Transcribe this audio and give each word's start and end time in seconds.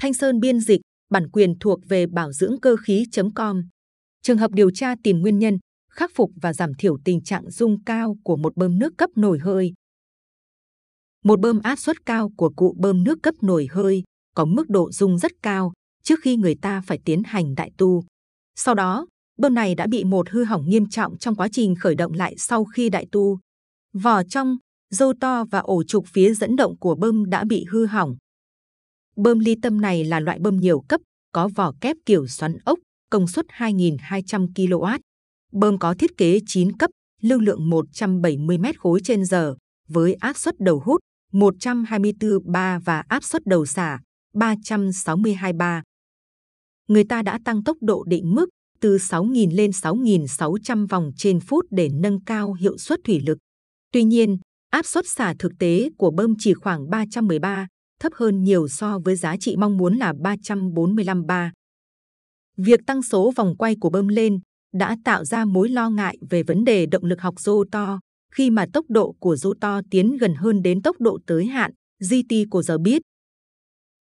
Thanh 0.00 0.14
Sơn 0.14 0.40
biên 0.40 0.60
dịch, 0.60 0.80
bản 1.10 1.30
quyền 1.30 1.58
thuộc 1.58 1.80
về 1.88 2.06
bảo 2.06 2.32
dưỡng 2.32 2.60
cơ 2.62 2.76
khí.com. 2.76 3.62
Trường 4.22 4.38
hợp 4.38 4.50
điều 4.50 4.70
tra 4.70 4.94
tìm 5.02 5.20
nguyên 5.20 5.38
nhân, 5.38 5.58
khắc 5.90 6.10
phục 6.14 6.30
và 6.42 6.52
giảm 6.52 6.74
thiểu 6.78 6.98
tình 7.04 7.22
trạng 7.22 7.50
dung 7.50 7.84
cao 7.84 8.16
của 8.24 8.36
một 8.36 8.56
bơm 8.56 8.78
nước 8.78 8.92
cấp 8.98 9.10
nổi 9.16 9.38
hơi. 9.38 9.72
Một 11.24 11.40
bơm 11.40 11.60
áp 11.60 11.76
suất 11.78 12.06
cao 12.06 12.30
của 12.36 12.50
cụ 12.56 12.76
bơm 12.78 13.04
nước 13.04 13.18
cấp 13.22 13.34
nổi 13.42 13.68
hơi 13.70 14.02
có 14.34 14.44
mức 14.44 14.68
độ 14.68 14.90
dung 14.92 15.18
rất 15.18 15.32
cao 15.42 15.72
trước 16.02 16.18
khi 16.22 16.36
người 16.36 16.54
ta 16.62 16.82
phải 16.86 16.98
tiến 17.04 17.22
hành 17.24 17.54
đại 17.54 17.70
tu. 17.78 18.04
Sau 18.56 18.74
đó, 18.74 19.06
bơm 19.38 19.54
này 19.54 19.74
đã 19.74 19.86
bị 19.86 20.04
một 20.04 20.30
hư 20.30 20.44
hỏng 20.44 20.68
nghiêm 20.68 20.88
trọng 20.88 21.18
trong 21.18 21.34
quá 21.34 21.48
trình 21.52 21.74
khởi 21.74 21.94
động 21.94 22.12
lại 22.12 22.34
sau 22.38 22.64
khi 22.64 22.90
đại 22.90 23.06
tu. 23.12 23.38
Vỏ 23.92 24.22
trong, 24.22 24.56
dâu 24.90 25.14
to 25.20 25.44
và 25.50 25.58
ổ 25.58 25.82
trục 25.84 26.04
phía 26.12 26.34
dẫn 26.34 26.56
động 26.56 26.78
của 26.78 26.94
bơm 26.94 27.30
đã 27.30 27.44
bị 27.44 27.64
hư 27.70 27.86
hỏng. 27.86 28.16
Bơm 29.16 29.38
ly 29.38 29.56
tâm 29.62 29.80
này 29.80 30.04
là 30.04 30.20
loại 30.20 30.38
bơm 30.38 30.56
nhiều 30.56 30.80
cấp, 30.88 31.00
có 31.32 31.48
vỏ 31.48 31.72
kép 31.80 31.96
kiểu 32.06 32.26
xoắn 32.26 32.56
ốc, 32.64 32.78
công 33.10 33.26
suất 33.26 33.46
2.200 33.46 34.52
kW. 34.54 34.98
Bơm 35.52 35.78
có 35.78 35.94
thiết 35.94 36.16
kế 36.16 36.40
9 36.46 36.76
cấp, 36.76 36.90
lưu 37.22 37.40
lượng 37.40 37.70
170 37.70 38.58
m 38.58 38.64
khối 38.78 39.00
trên 39.04 39.24
giờ, 39.24 39.54
với 39.88 40.14
áp 40.14 40.36
suất 40.36 40.60
đầu 40.60 40.82
hút 40.84 41.00
124 41.32 42.52
bar 42.52 42.82
và 42.84 43.02
áp 43.08 43.24
suất 43.24 43.46
đầu 43.46 43.66
xả 43.66 43.98
362 44.34 45.52
bar. 45.52 45.82
Người 46.88 47.04
ta 47.04 47.22
đã 47.22 47.38
tăng 47.44 47.64
tốc 47.64 47.76
độ 47.80 48.04
định 48.08 48.34
mức 48.34 48.48
từ 48.80 48.96
6.000 48.96 49.56
lên 49.56 49.70
6.600 49.70 50.86
vòng 50.86 51.10
trên 51.16 51.40
phút 51.40 51.66
để 51.70 51.88
nâng 51.88 52.24
cao 52.24 52.52
hiệu 52.52 52.78
suất 52.78 53.00
thủy 53.04 53.20
lực. 53.26 53.38
Tuy 53.92 54.04
nhiên, 54.04 54.38
áp 54.70 54.86
suất 54.86 55.04
xả 55.08 55.34
thực 55.38 55.52
tế 55.58 55.90
của 55.98 56.10
bơm 56.10 56.34
chỉ 56.38 56.54
khoảng 56.54 56.90
313, 56.90 57.66
thấp 58.00 58.12
hơn 58.14 58.42
nhiều 58.42 58.68
so 58.68 58.98
với 58.98 59.16
giá 59.16 59.36
trị 59.36 59.56
mong 59.56 59.76
muốn 59.76 59.96
là 59.96 60.12
345 60.20 61.26
bar. 61.26 61.50
Việc 62.56 62.80
tăng 62.86 63.02
số 63.02 63.32
vòng 63.36 63.56
quay 63.56 63.76
của 63.80 63.90
bơm 63.90 64.08
lên 64.08 64.40
đã 64.74 64.96
tạo 65.04 65.24
ra 65.24 65.44
mối 65.44 65.68
lo 65.68 65.90
ngại 65.90 66.16
về 66.30 66.42
vấn 66.42 66.64
đề 66.64 66.86
động 66.86 67.04
lực 67.04 67.20
học 67.20 67.40
rô 67.40 67.64
to 67.72 68.00
khi 68.34 68.50
mà 68.50 68.66
tốc 68.72 68.84
độ 68.88 69.14
của 69.20 69.36
rô 69.36 69.54
to 69.60 69.80
tiến 69.90 70.16
gần 70.16 70.34
hơn 70.34 70.62
đến 70.62 70.82
tốc 70.82 71.00
độ 71.00 71.18
tới 71.26 71.46
hạn 71.46 71.72
GT 72.10 72.34
của 72.50 72.62
giờ 72.62 72.78
biết. 72.78 73.02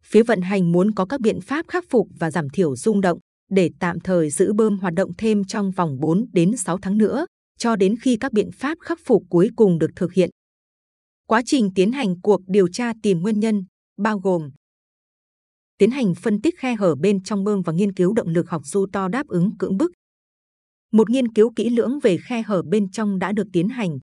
Phía 0.04 0.24
vận 0.24 0.42
hành 0.42 0.72
muốn 0.72 0.92
có 0.92 1.06
các 1.06 1.22
biện 1.22 1.42
pháp 1.42 1.66
khắc 1.68 1.84
phục 1.90 2.08
và 2.20 2.32
giảm 2.32 2.50
thiểu 2.50 2.76
rung 2.76 3.02
động 3.02 3.20
để 3.50 3.70
tạm 3.80 4.00
thời 4.00 4.30
giữ 4.30 4.54
bơm 4.54 4.80
hoạt 4.80 4.94
động 4.94 5.12
thêm 5.18 5.44
trong 5.44 5.72
vòng 5.72 6.00
4 6.00 6.26
đến 6.34 6.58
6 6.58 6.78
tháng 6.82 6.98
nữa, 6.98 7.26
cho 7.58 7.76
đến 7.76 7.96
khi 8.02 8.18
các 8.18 8.34
biện 8.34 8.50
pháp 8.52 8.78
khắc 8.82 9.00
phục 9.06 9.24
cuối 9.30 9.50
cùng 9.56 9.80
được 9.80 9.92
thực 9.96 10.14
hiện. 10.14 10.30
Quá 11.28 11.42
trình 11.46 11.74
tiến 11.76 11.92
hành 11.92 12.22
cuộc 12.22 12.42
điều 12.48 12.68
tra 12.68 12.94
tìm 13.04 13.20
nguyên 13.20 13.40
nhân 13.40 13.64
bao 14.00 14.20
gồm 14.20 14.50
tiến 15.78 15.92
hành 15.92 16.16
phân 16.16 16.42
tích 16.42 16.56
khe 16.58 16.76
hở 16.76 16.96
bên 16.96 17.24
trong 17.24 17.44
bơm 17.44 17.62
và 17.62 17.74
nghiên 17.74 17.94
cứu 17.94 18.14
động 18.14 18.28
lực 18.28 18.50
học 18.50 18.62
du 18.66 18.86
to 18.94 19.08
đáp 19.08 19.28
ứng 19.28 19.58
cưỡng 19.58 19.78
bức. 19.78 19.92
Một 20.92 21.10
nghiên 21.10 21.34
cứu 21.34 21.54
kỹ 21.56 21.70
lưỡng 21.70 22.00
về 22.00 22.18
khe 22.28 22.42
hở 22.42 22.62
bên 22.62 22.92
trong 22.92 23.20
đã 23.20 23.32
được 23.32 23.48
tiến 23.54 23.70
hành. 23.70 24.00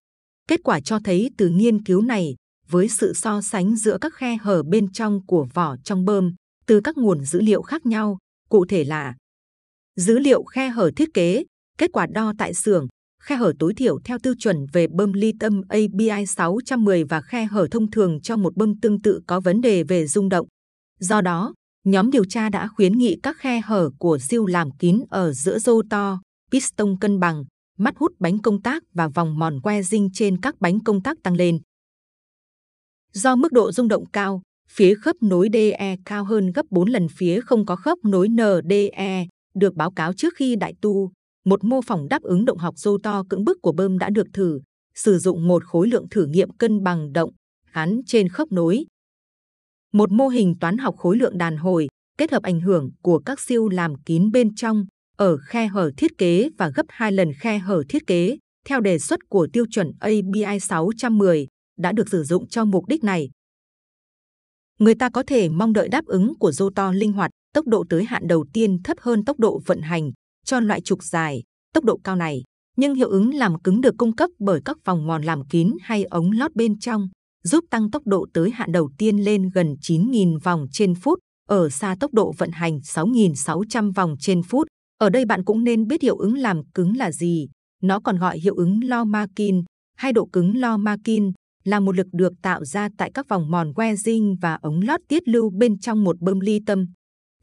Kết 0.49 0.61
quả 0.65 0.81
cho 0.81 0.99
thấy 1.05 1.31
từ 1.39 1.49
nghiên 1.49 1.85
cứu 1.85 2.03
này, 2.03 2.35
với 2.69 2.89
sự 2.89 3.13
so 3.15 3.43
sánh 3.43 3.77
giữa 3.77 3.99
các 4.01 4.15
khe 4.15 4.37
hở 4.37 4.63
bên 4.63 4.93
trong 4.93 5.27
của 5.27 5.47
vỏ 5.55 5.77
trong 5.85 6.05
bơm, 6.05 6.35
từ 6.67 6.81
các 6.85 6.97
nguồn 6.97 7.25
dữ 7.25 7.41
liệu 7.41 7.63
khác 7.63 7.87
nhau, 7.87 8.19
cụ 8.49 8.65
thể 8.69 8.85
là 8.85 9.15
dữ 9.97 10.19
liệu 10.19 10.45
khe 10.45 10.69
hở 10.69 10.91
thiết 10.97 11.09
kế, 11.15 11.45
kết 11.79 11.91
quả 11.93 12.07
đo 12.07 12.33
tại 12.39 12.55
xưởng, 12.55 12.87
khe 13.27 13.37
hở 13.37 13.53
tối 13.59 13.75
thiểu 13.75 13.99
theo 14.05 14.19
tiêu 14.19 14.35
chuẩn 14.39 14.67
về 14.73 14.87
bơm 14.87 15.13
ly 15.13 15.33
tâm 15.41 15.63
ABI 15.69 16.27
610 16.27 17.05
và 17.05 17.21
khe 17.21 17.45
hở 17.45 17.69
thông 17.71 17.91
thường 17.91 18.21
cho 18.21 18.37
một 18.37 18.57
bơm 18.57 18.81
tương 18.81 19.03
tự 19.03 19.21
có 19.27 19.41
vấn 19.41 19.61
đề 19.61 19.83
về 19.83 20.07
rung 20.07 20.29
động. 20.29 20.47
Do 21.01 21.21
đó, 21.21 21.55
nhóm 21.85 22.11
điều 22.11 22.25
tra 22.25 22.49
đã 22.49 22.69
khuyến 22.69 22.99
nghị 22.99 23.17
các 23.23 23.37
khe 23.39 23.61
hở 23.61 23.91
của 23.99 24.19
siêu 24.19 24.47
làm 24.47 24.71
kín 24.71 25.01
ở 25.11 25.33
giữa 25.33 25.59
rô 25.59 25.83
to, 25.91 26.21
piston 26.53 26.97
cân 27.01 27.21
bằng, 27.21 27.45
mắt 27.79 27.95
hút 27.97 28.13
bánh 28.19 28.39
công 28.39 28.63
tác 28.63 28.83
và 28.95 29.09
vòng 29.09 29.39
mòn 29.39 29.61
que 29.61 29.83
dinh 29.83 30.11
trên 30.13 30.41
các 30.41 30.61
bánh 30.61 30.81
công 30.81 31.03
tác 31.03 31.19
tăng 31.23 31.35
lên. 31.35 31.59
Do 33.13 33.37
mức 33.37 33.53
độ 33.53 33.73
rung 33.73 33.89
động 33.89 34.05
cao, 34.13 34.43
phía 34.71 34.95
khớp 34.95 35.17
nối 35.21 35.49
DE 35.53 35.97
cao 36.05 36.25
hơn 36.25 36.53
gấp 36.53 36.67
4 36.71 36.89
lần 36.89 37.07
phía 37.17 37.41
không 37.41 37.67
có 37.67 37.77
khớp 37.77 37.99
nối 38.05 38.29
NDE, 38.29 39.27
được 39.55 39.75
báo 39.75 39.91
cáo 39.91 40.13
trước 40.13 40.35
khi 40.37 40.57
đại 40.57 40.75
tu. 40.81 41.13
Một 41.47 41.65
mô 41.65 41.81
phỏng 41.83 42.09
đáp 42.09 42.23
ứng 42.23 42.45
động 42.45 42.59
học 42.59 42.75
dô 42.79 42.99
to 42.99 43.23
cưỡng 43.29 43.45
bức 43.45 43.59
của 43.63 43.73
bơm 43.73 43.99
đã 43.99 44.11
được 44.11 44.27
thử, 44.33 44.61
sử 44.95 45.19
dụng 45.19 45.49
một 45.49 45.65
khối 45.65 45.89
lượng 45.89 46.07
thử 46.11 46.27
nghiệm 46.27 46.51
cân 46.51 46.83
bằng 46.83 47.13
động, 47.13 47.31
gắn 47.73 48.01
trên 48.07 48.29
khớp 48.29 48.53
nối. 48.53 48.85
Một 49.93 50.13
mô 50.13 50.29
hình 50.29 50.55
toán 50.61 50.79
học 50.79 50.97
khối 50.97 51.17
lượng 51.17 51.39
đàn 51.39 51.57
hồi, 51.57 51.89
kết 52.19 52.33
hợp 52.33 52.43
ảnh 52.43 52.61
hưởng 52.61 52.91
của 53.03 53.19
các 53.19 53.41
siêu 53.41 53.69
làm 53.69 53.95
kín 54.03 54.31
bên 54.31 54.55
trong, 54.55 54.87
ở 55.17 55.37
khe 55.37 55.67
hở 55.67 55.91
thiết 55.97 56.19
kế 56.19 56.49
và 56.59 56.69
gấp 56.75 56.87
hai 56.89 57.13
lần 57.13 57.33
khe 57.41 57.59
hở 57.59 57.83
thiết 57.89 58.07
kế, 58.07 58.37
theo 58.69 58.81
đề 58.81 58.99
xuất 58.99 59.21
của 59.29 59.49
tiêu 59.53 59.65
chuẩn 59.71 59.93
ABI 60.01 60.61
610, 60.61 61.47
đã 61.79 61.93
được 61.93 62.09
sử 62.09 62.25
dụng 62.25 62.49
cho 62.49 62.65
mục 62.65 62.87
đích 62.89 63.05
này. 63.05 63.31
Người 64.79 64.95
ta 64.95 65.09
có 65.09 65.23
thể 65.27 65.49
mong 65.49 65.73
đợi 65.73 65.89
đáp 65.89 66.05
ứng 66.05 66.33
của 66.39 66.53
dô 66.53 66.71
to 66.71 66.93
linh 66.93 67.13
hoạt, 67.13 67.31
tốc 67.55 67.67
độ 67.67 67.85
tới 67.89 68.05
hạn 68.05 68.29
đầu 68.29 68.45
tiên 68.53 68.79
thấp 68.85 68.97
hơn 69.01 69.25
tốc 69.25 69.39
độ 69.39 69.61
vận 69.67 69.81
hành 69.81 70.13
cho 70.47 70.61
loại 70.61 70.81
trục 70.81 71.03
dài, 71.03 71.43
tốc 71.75 71.85
độ 71.85 72.01
cao 72.05 72.17
này, 72.17 72.43
nhưng 72.77 72.95
hiệu 72.95 73.09
ứng 73.09 73.35
làm 73.35 73.61
cứng 73.61 73.81
được 73.81 73.95
cung 73.99 74.17
cấp 74.17 74.31
bởi 74.39 74.61
các 74.65 74.77
vòng 74.85 75.07
mòn 75.07 75.23
làm 75.23 75.49
kín 75.49 75.71
hay 75.81 76.05
ống 76.05 76.31
lót 76.33 76.55
bên 76.55 76.79
trong, 76.79 77.09
giúp 77.45 77.65
tăng 77.71 77.91
tốc 77.91 78.03
độ 78.07 78.27
tới 78.35 78.51
hạn 78.51 78.73
đầu 78.73 78.91
tiên 78.99 79.19
lên 79.19 79.51
gần 79.55 79.77
9.000 79.83 80.39
vòng 80.43 80.67
trên 80.73 80.95
phút, 80.95 81.19
ở 81.49 81.69
xa 81.69 81.97
tốc 82.01 82.15
độ 82.15 82.33
vận 82.39 82.51
hành 82.51 82.79
6.600 82.79 83.93
vòng 83.93 84.17
trên 84.21 84.43
phút. 84.43 84.67
Ở 84.99 85.11
đây 85.11 85.25
bạn 85.25 85.45
cũng 85.45 85.65
nên 85.65 85.87
biết 85.87 86.03
hiệu 86.03 86.17
ứng 86.17 86.35
làm 86.35 86.63
cứng 86.75 86.97
là 86.97 87.13
gì. 87.13 87.49
Nó 87.83 88.01
còn 88.01 88.19
gọi 88.19 88.39
hiệu 88.39 88.55
ứng 88.55 88.81
Lomakin 88.85 89.63
hay 89.97 90.13
độ 90.13 90.27
cứng 90.27 90.61
Lomakin 90.61 91.33
là 91.65 91.81
một 91.81 91.97
lực 91.97 92.07
được 92.13 92.33
tạo 92.43 92.65
ra 92.65 92.89
tại 92.99 93.11
các 93.15 93.29
vòng 93.29 93.51
mòn 93.51 93.73
Wesing 93.73 94.37
và 94.41 94.55
ống 94.55 94.81
lót 94.81 95.01
tiết 95.09 95.29
lưu 95.29 95.51
bên 95.51 95.79
trong 95.79 96.05
một 96.05 96.21
bơm 96.21 96.41
ly 96.41 96.61
tâm. 96.67 96.87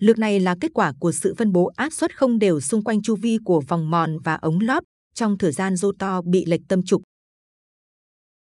Lực 0.04 0.18
này 0.18 0.40
là 0.40 0.56
kết 0.62 0.72
quả 0.74 0.94
của 1.00 1.12
sự 1.12 1.34
phân 1.38 1.52
bố 1.52 1.72
áp 1.76 1.94
suất 1.94 2.18
không 2.18 2.40
đều 2.40 2.62
xung 2.62 2.84
quanh 2.84 3.02
chu 3.02 3.16
vi 3.16 3.38
của 3.46 3.62
vòng 3.68 3.92
mòn 3.92 4.18
và 4.24 4.36
ống 4.36 4.60
lót 4.60 4.84
trong 5.14 5.38
thời 5.38 5.52
gian 5.52 5.74
to 6.00 6.22
bị 6.22 6.46
lệch 6.46 6.62
tâm 6.68 6.84
trục. 6.84 7.02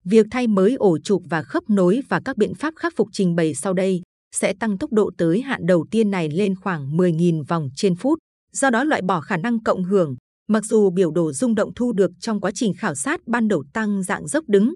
Việc 0.05 0.27
thay 0.31 0.47
mới 0.47 0.75
ổ 0.75 0.99
trục 0.99 1.23
và 1.31 1.43
khớp 1.43 1.71
nối 1.71 2.03
và 2.09 2.21
các 2.25 2.37
biện 2.37 2.55
pháp 2.55 2.75
khắc 2.77 2.93
phục 2.97 3.09
trình 3.13 3.35
bày 3.35 3.55
sau 3.55 3.73
đây 3.73 4.03
sẽ 4.35 4.55
tăng 4.61 4.79
tốc 4.79 4.93
độ 4.93 5.11
tới 5.19 5.43
hạn 5.43 5.67
đầu 5.67 5.87
tiên 5.91 6.11
này 6.11 6.29
lên 6.29 6.55
khoảng 6.55 6.97
10.000 6.97 7.45
vòng 7.45 7.69
trên 7.77 7.97
phút, 7.97 8.19
do 8.53 8.71
đó 8.71 8.85
loại 8.85 9.03
bỏ 9.03 9.21
khả 9.21 9.37
năng 9.37 9.63
cộng 9.63 9.85
hưởng, 9.85 10.17
mặc 10.49 10.65
dù 10.65 10.91
biểu 10.91 11.11
đồ 11.11 11.33
rung 11.33 11.55
động 11.55 11.75
thu 11.75 11.93
được 11.93 12.11
trong 12.21 12.41
quá 12.41 12.51
trình 12.55 12.75
khảo 12.79 12.95
sát 12.95 13.21
ban 13.27 13.49
đầu 13.49 13.65
tăng 13.73 14.03
dạng 14.03 14.29
dốc 14.29 14.45
đứng. 14.49 14.75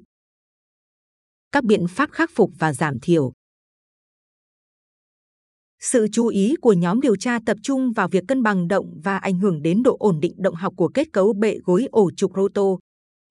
Các 1.53 1.65
biện 1.65 1.87
pháp 1.89 2.11
khắc 2.13 2.31
phục 2.35 2.51
và 2.59 2.73
giảm 2.73 3.01
thiểu 3.03 3.33
sự 5.87 6.09
chú 6.13 6.27
ý 6.27 6.55
của 6.61 6.73
nhóm 6.73 7.01
điều 7.01 7.17
tra 7.17 7.39
tập 7.47 7.57
trung 7.63 7.93
vào 7.93 8.09
việc 8.09 8.25
cân 8.29 8.43
bằng 8.43 8.69
động 8.69 9.01
và 9.05 9.17
ảnh 9.17 9.39
hưởng 9.39 9.63
đến 9.63 9.83
độ 9.83 9.97
ổn 9.99 10.21
định 10.21 10.33
động 10.37 10.55
học 10.55 10.73
của 10.77 10.89
kết 10.89 11.13
cấu 11.13 11.33
bệ 11.33 11.59
gối 11.65 11.89
ổ 11.91 12.11
trục 12.17 12.33
roto. 12.37 12.63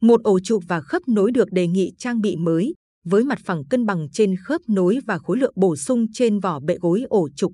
Một 0.02 0.24
ổ 0.24 0.40
trục 0.40 0.64
và 0.68 0.82
khớp 0.82 1.08
nối 1.08 1.32
được 1.32 1.52
đề 1.52 1.68
nghị 1.68 1.92
trang 1.98 2.22
bị 2.22 2.36
mới, 2.36 2.74
với 3.06 3.24
mặt 3.24 3.40
phẳng 3.46 3.64
cân 3.70 3.86
bằng 3.86 4.08
trên 4.12 4.36
khớp 4.44 4.62
nối 4.68 5.00
và 5.06 5.18
khối 5.18 5.38
lượng 5.38 5.54
bổ 5.56 5.76
sung 5.76 6.06
trên 6.14 6.40
vỏ 6.40 6.60
bệ 6.60 6.76
gối 6.82 7.04
ổ 7.10 7.30
trục. 7.36 7.52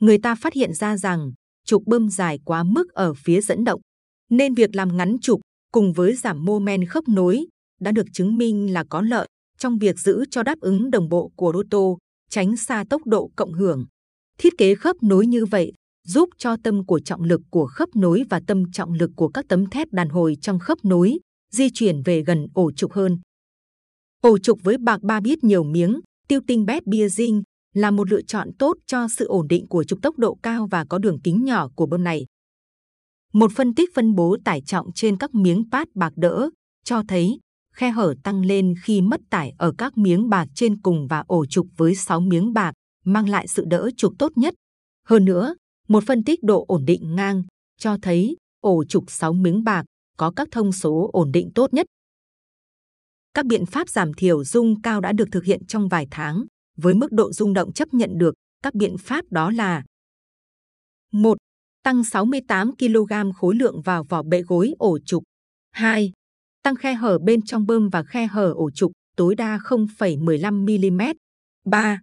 Người 0.00 0.18
ta 0.18 0.34
phát 0.34 0.52
hiện 0.52 0.74
ra 0.74 0.96
rằng 0.96 1.32
trục 1.66 1.82
bơm 1.86 2.08
dài 2.08 2.38
quá 2.44 2.62
mức 2.62 2.92
ở 2.92 3.14
phía 3.14 3.40
dẫn 3.40 3.64
động, 3.64 3.80
nên 4.30 4.54
việc 4.54 4.76
làm 4.76 4.96
ngắn 4.96 5.16
trục 5.22 5.40
cùng 5.72 5.92
với 5.92 6.14
giảm 6.14 6.44
mô 6.44 6.58
men 6.58 6.84
khớp 6.84 7.08
nối 7.08 7.46
đã 7.80 7.92
được 7.92 8.06
chứng 8.12 8.36
minh 8.36 8.72
là 8.72 8.84
có 8.90 9.00
lợi 9.00 9.28
trong 9.58 9.78
việc 9.78 9.98
giữ 9.98 10.24
cho 10.30 10.42
đáp 10.42 10.60
ứng 10.60 10.90
đồng 10.90 11.08
bộ 11.08 11.30
của 11.36 11.52
roto 11.54 11.78
tránh 12.30 12.56
xa 12.56 12.84
tốc 12.90 13.06
độ 13.06 13.30
cộng 13.36 13.52
hưởng. 13.52 13.86
Thiết 14.38 14.52
kế 14.58 14.74
khớp 14.74 15.02
nối 15.02 15.26
như 15.26 15.44
vậy 15.44 15.72
giúp 16.06 16.28
cho 16.38 16.56
tâm 16.64 16.86
của 16.86 17.00
trọng 17.00 17.22
lực 17.22 17.40
của 17.50 17.66
khớp 17.66 17.88
nối 17.96 18.24
và 18.30 18.40
tâm 18.46 18.72
trọng 18.72 18.92
lực 18.92 19.10
của 19.16 19.28
các 19.28 19.44
tấm 19.48 19.66
thép 19.66 19.92
đàn 19.92 20.08
hồi 20.08 20.36
trong 20.40 20.58
khớp 20.58 20.84
nối 20.84 21.18
di 21.52 21.68
chuyển 21.74 22.02
về 22.02 22.22
gần 22.22 22.46
ổ 22.54 22.72
trục 22.72 22.92
hơn. 22.92 23.18
Ổ 24.20 24.38
trục 24.38 24.58
với 24.62 24.78
bạc 24.78 25.02
ba 25.02 25.20
biết 25.20 25.44
nhiều 25.44 25.64
miếng, 25.64 26.00
tiêu 26.28 26.40
tinh 26.46 26.66
bét 26.66 26.86
bia 26.86 27.06
zinc 27.06 27.42
là 27.74 27.90
một 27.90 28.10
lựa 28.10 28.22
chọn 28.22 28.50
tốt 28.58 28.76
cho 28.86 29.08
sự 29.08 29.26
ổn 29.26 29.48
định 29.48 29.68
của 29.68 29.84
trục 29.84 30.02
tốc 30.02 30.18
độ 30.18 30.38
cao 30.42 30.68
và 30.70 30.84
có 30.84 30.98
đường 30.98 31.20
kính 31.24 31.44
nhỏ 31.44 31.68
của 31.74 31.86
bơm 31.86 32.04
này. 32.04 32.26
Một 33.32 33.52
phân 33.54 33.74
tích 33.74 33.90
phân 33.94 34.14
bố 34.14 34.36
tải 34.44 34.62
trọng 34.66 34.92
trên 34.92 35.16
các 35.16 35.34
miếng 35.34 35.64
pad 35.72 35.88
bạc 35.94 36.12
đỡ 36.16 36.50
cho 36.84 37.02
thấy 37.08 37.38
khe 37.72 37.90
hở 37.90 38.14
tăng 38.22 38.44
lên 38.44 38.74
khi 38.82 39.00
mất 39.02 39.20
tải 39.30 39.52
ở 39.58 39.72
các 39.78 39.98
miếng 39.98 40.28
bạc 40.28 40.46
trên 40.54 40.80
cùng 40.80 41.06
và 41.06 41.24
ổ 41.26 41.46
trục 41.46 41.66
với 41.76 41.94
6 41.94 42.20
miếng 42.20 42.52
bạc 42.52 42.72
mang 43.04 43.28
lại 43.28 43.48
sự 43.48 43.64
đỡ 43.64 43.90
trục 43.96 44.12
tốt 44.18 44.32
nhất. 44.36 44.54
Hơn 45.06 45.24
nữa, 45.24 45.54
một 45.88 46.04
phân 46.06 46.24
tích 46.24 46.42
độ 46.42 46.64
ổn 46.68 46.84
định 46.84 47.16
ngang 47.16 47.42
cho 47.78 47.96
thấy 48.02 48.36
ổ 48.60 48.84
trục 48.84 49.04
6 49.08 49.32
miếng 49.32 49.64
bạc 49.64 49.84
có 50.16 50.32
các 50.36 50.48
thông 50.50 50.72
số 50.72 51.10
ổn 51.12 51.32
định 51.32 51.50
tốt 51.54 51.74
nhất. 51.74 51.86
Các 53.34 53.46
biện 53.46 53.66
pháp 53.66 53.88
giảm 53.88 54.14
thiểu 54.14 54.44
rung 54.44 54.82
cao 54.82 55.00
đã 55.00 55.12
được 55.12 55.28
thực 55.32 55.44
hiện 55.44 55.66
trong 55.66 55.88
vài 55.88 56.06
tháng, 56.10 56.44
với 56.76 56.94
mức 56.94 57.12
độ 57.12 57.32
rung 57.32 57.52
động 57.52 57.72
chấp 57.72 57.94
nhận 57.94 58.18
được, 58.18 58.34
Các 58.62 58.74
biện 58.74 58.98
pháp 58.98 59.24
đó 59.30 59.50
là 59.50 59.82
1. 61.12 61.38
Tăng 61.82 62.04
68 62.04 62.76
kg 62.76 63.32
khối 63.36 63.54
lượng 63.54 63.80
vào 63.82 64.04
vỏ 64.04 64.22
bệ 64.22 64.42
gối 64.42 64.74
ổ 64.78 64.98
trục 64.98 65.22
2. 65.70 66.12
Tăng 66.62 66.76
khe 66.76 66.94
hở 66.94 67.18
bên 67.18 67.42
trong 67.42 67.66
bơm 67.66 67.88
và 67.88 68.02
khe 68.02 68.26
hở 68.26 68.52
ổ 68.56 68.70
trục 68.70 68.92
tối 69.16 69.34
đa 69.34 69.58
0,15mm 69.58 71.14
3. 71.64 72.00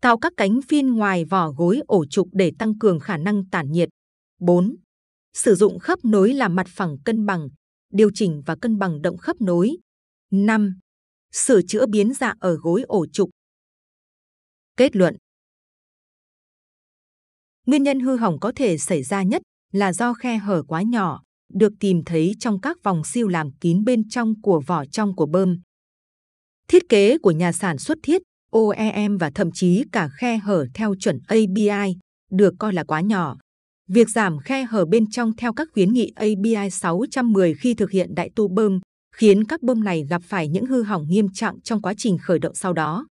tạo 0.00 0.18
các 0.18 0.32
cánh 0.36 0.60
phin 0.68 0.94
ngoài 0.94 1.24
vỏ 1.24 1.50
gối 1.50 1.80
ổ 1.86 2.04
trục 2.06 2.28
để 2.32 2.52
tăng 2.58 2.78
cường 2.78 3.00
khả 3.00 3.16
năng 3.16 3.48
tản 3.50 3.72
nhiệt 3.72 3.88
4. 4.40 4.76
Sử 5.34 5.54
dụng 5.54 5.78
khớp 5.78 6.04
nối 6.04 6.32
làm 6.32 6.54
mặt 6.54 6.66
phẳng 6.68 6.96
cân 7.04 7.26
bằng, 7.26 7.48
điều 7.92 8.10
chỉnh 8.14 8.42
và 8.46 8.56
cân 8.60 8.78
bằng 8.78 9.02
động 9.02 9.16
khớp 9.16 9.40
nối 9.40 9.76
5. 10.32 10.78
Sửa 11.32 11.60
chữa 11.68 11.86
biến 11.86 12.14
dạng 12.14 12.36
ở 12.40 12.56
gối 12.56 12.82
ổ 12.82 13.06
trục 13.06 13.30
Kết 14.76 14.96
luận 14.96 15.16
Nguyên 17.66 17.82
nhân 17.82 18.00
hư 18.00 18.16
hỏng 18.16 18.40
có 18.40 18.52
thể 18.56 18.78
xảy 18.78 19.02
ra 19.02 19.22
nhất 19.22 19.42
là 19.72 19.92
do 19.92 20.14
khe 20.14 20.36
hở 20.36 20.62
quá 20.68 20.82
nhỏ, 20.82 21.22
được 21.52 21.72
tìm 21.80 22.04
thấy 22.06 22.32
trong 22.40 22.60
các 22.60 22.82
vòng 22.82 23.04
siêu 23.04 23.28
làm 23.28 23.50
kín 23.60 23.84
bên 23.84 24.08
trong 24.08 24.40
của 24.40 24.62
vỏ 24.66 24.84
trong 24.84 25.16
của 25.16 25.26
bơm. 25.26 25.58
Thiết 26.68 26.88
kế 26.88 27.18
của 27.18 27.30
nhà 27.30 27.52
sản 27.52 27.78
xuất 27.78 27.98
thiết, 28.02 28.22
OEM 28.50 29.18
và 29.18 29.30
thậm 29.34 29.50
chí 29.54 29.84
cả 29.92 30.08
khe 30.18 30.36
hở 30.36 30.66
theo 30.74 30.94
chuẩn 31.00 31.18
ABI 31.26 31.96
được 32.30 32.54
coi 32.58 32.72
là 32.72 32.84
quá 32.84 33.00
nhỏ. 33.00 33.36
Việc 33.88 34.08
giảm 34.08 34.38
khe 34.38 34.64
hở 34.64 34.84
bên 34.84 35.10
trong 35.10 35.36
theo 35.36 35.52
các 35.52 35.68
khuyến 35.72 35.92
nghị 35.92 36.12
ABI 36.14 36.70
610 36.70 37.54
khi 37.54 37.74
thực 37.74 37.90
hiện 37.90 38.14
đại 38.14 38.30
tu 38.36 38.48
bơm 38.48 38.80
khiến 39.14 39.44
các 39.44 39.62
bơm 39.62 39.84
này 39.84 40.06
gặp 40.10 40.22
phải 40.24 40.48
những 40.48 40.66
hư 40.66 40.82
hỏng 40.82 41.06
nghiêm 41.08 41.26
trọng 41.34 41.60
trong 41.60 41.82
quá 41.82 41.94
trình 41.96 42.18
khởi 42.18 42.38
động 42.38 42.54
sau 42.54 42.72
đó. 42.72 43.06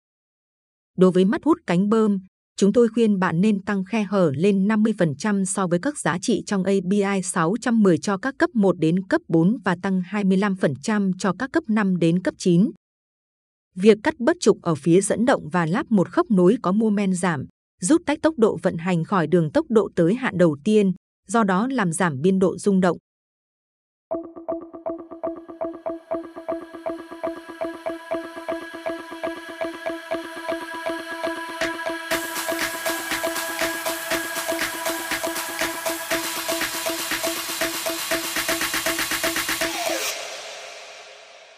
Đối 0.97 1.11
với 1.11 1.25
mắt 1.25 1.45
hút 1.45 1.59
cánh 1.67 1.89
bơm, 1.89 2.19
chúng 2.57 2.73
tôi 2.73 2.89
khuyên 2.89 3.19
bạn 3.19 3.41
nên 3.41 3.63
tăng 3.63 3.85
khe 3.85 4.03
hở 4.03 4.33
lên 4.35 4.69
50% 4.69 5.45
so 5.45 5.67
với 5.67 5.79
các 5.83 5.99
giá 5.99 6.19
trị 6.19 6.43
trong 6.47 6.65
ABI 6.65 7.23
610 7.23 7.99
cho 7.99 8.17
các 8.17 8.35
cấp 8.39 8.51
1 8.55 8.79
đến 8.79 9.07
cấp 9.07 9.21
4 9.29 9.57
và 9.65 9.77
tăng 9.83 10.03
25% 10.11 11.13
cho 11.19 11.33
các 11.39 11.53
cấp 11.53 11.65
5 11.69 11.99
đến 11.99 12.23
cấp 12.23 12.35
9. 12.39 12.71
Việc 13.75 13.99
cắt 14.03 14.15
bất 14.19 14.37
trục 14.41 14.63
ở 14.63 14.75
phía 14.75 15.01
dẫn 15.01 15.25
động 15.25 15.49
và 15.49 15.67
lắp 15.67 15.87
một 15.91 16.09
khớp 16.09 16.31
nối 16.31 16.57
có 16.63 16.73
mô 16.73 16.91
men 16.91 17.15
giảm, 17.15 17.45
giúp 17.81 18.03
tách 18.07 18.19
tốc 18.23 18.39
độ 18.39 18.59
vận 18.63 18.77
hành 18.77 19.05
khỏi 19.05 19.27
đường 19.27 19.51
tốc 19.53 19.67
độ 19.69 19.91
tới 19.95 20.15
hạn 20.15 20.39
đầu 20.39 20.57
tiên, 20.65 20.93
do 21.29 21.45
đó 21.45 21.69
làm 21.71 21.93
giảm 21.93 22.21
biên 22.21 22.39
độ 22.39 22.59
rung 22.59 22.81
động. 22.81 22.97